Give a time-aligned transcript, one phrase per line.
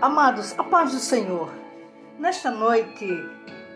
[0.00, 1.50] Amados, a paz do Senhor.
[2.18, 3.06] Nesta noite,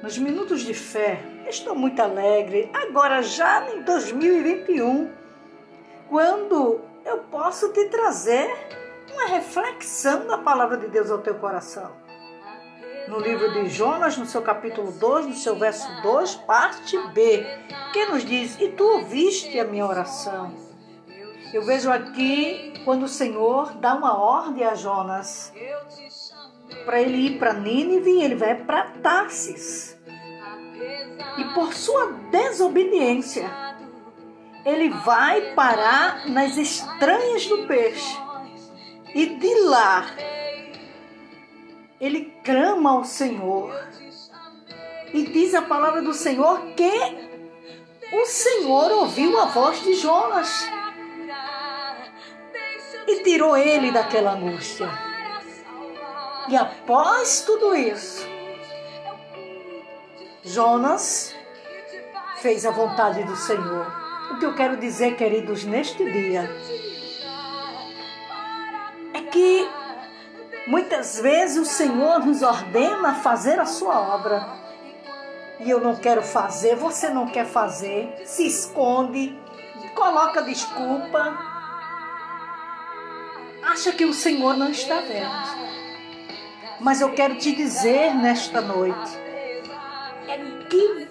[0.03, 5.11] nos minutos de fé, estou muito alegre, agora já em 2021,
[6.11, 8.55] quando eu posso te trazer
[9.11, 11.91] uma reflexão da palavra de Deus ao teu coração.
[13.09, 17.47] No livro de Jonas, no seu capítulo 2, no seu verso 2, parte B,
[17.95, 20.55] que nos diz: E tu ouviste a minha oração.
[21.53, 25.53] Eu vejo aqui quando o Senhor dá uma ordem a Jonas
[26.85, 29.99] para ele ir para Nínive, ele vai para Tarsis.
[31.39, 33.51] E por sua desobediência,
[34.65, 38.19] ele vai parar nas estranhas do peixe.
[39.15, 40.07] E de lá,
[42.01, 43.73] ele clama ao Senhor.
[45.13, 46.91] E diz a palavra do Senhor que
[48.13, 50.69] o Senhor ouviu a voz de Jonas
[53.07, 55.10] e tirou ele daquela angústia.
[56.51, 58.27] E após tudo isso,
[60.43, 61.33] Jonas
[62.39, 63.87] fez a vontade do Senhor.
[64.33, 66.51] O que eu quero dizer, queridos, neste dia
[69.15, 69.69] é que
[70.67, 74.45] muitas vezes o Senhor nos ordena fazer a sua obra
[75.61, 79.39] e eu não quero fazer, você não quer fazer, se esconde,
[79.95, 81.39] coloca desculpa,
[83.63, 85.71] acha que o Senhor não está vendo.
[86.81, 89.19] Mas eu quero te dizer nesta noite
[90.27, 90.39] é
[90.71, 91.09] que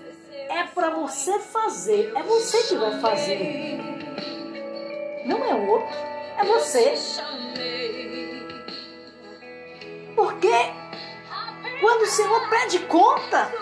[0.50, 3.78] é para você fazer, é você que vai fazer.
[5.26, 5.95] Não é outro,
[6.39, 6.95] é você.
[10.16, 10.52] Porque
[11.80, 13.54] quando o Senhor pede conta,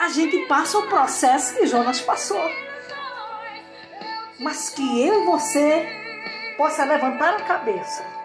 [0.00, 2.50] a gente passa o processo que Jonas passou.
[4.40, 5.86] Mas que eu e você
[6.56, 8.17] possa levantar a cabeça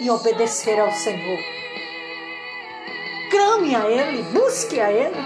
[0.00, 1.38] e obedecer ao Senhor.
[3.30, 5.24] Clame a Ele, busque a Ele,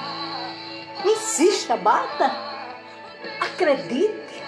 [1.04, 2.30] insista, bata,
[3.40, 4.42] acredite.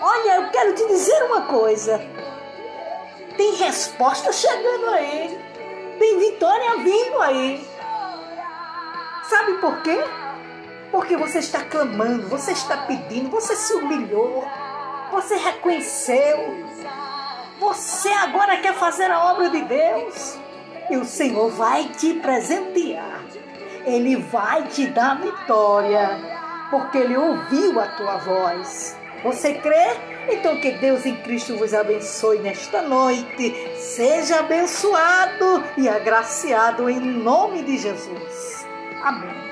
[0.00, 2.00] Olha, eu quero te dizer uma coisa:
[3.36, 5.38] tem resposta chegando aí,
[5.98, 7.68] tem vitória vindo aí.
[9.28, 9.98] Sabe por quê?
[10.92, 14.46] Porque você está clamando, você está pedindo, você se humilhou,
[15.10, 16.64] você reconheceu,
[17.58, 20.38] você agora quer fazer a obra de Deus
[20.90, 23.22] e o Senhor vai te presentear.
[23.84, 26.18] Ele vai te dar vitória,
[26.70, 28.96] porque Ele ouviu a tua voz.
[29.22, 29.96] Você crê?
[30.28, 33.54] Então que Deus em Cristo vos abençoe nesta noite.
[33.76, 38.66] Seja abençoado e agraciado em nome de Jesus.
[39.02, 39.46] Amém.